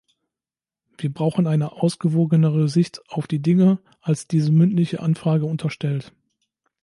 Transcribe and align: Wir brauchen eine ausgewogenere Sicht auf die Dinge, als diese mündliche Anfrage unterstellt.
Wir 0.97 1.13
brauchen 1.13 1.45
eine 1.45 1.73
ausgewogenere 1.73 2.67
Sicht 2.67 3.07
auf 3.07 3.27
die 3.27 3.37
Dinge, 3.39 3.77
als 3.99 4.27
diese 4.27 4.51
mündliche 4.51 4.99
Anfrage 4.99 5.45
unterstellt. 5.45 6.11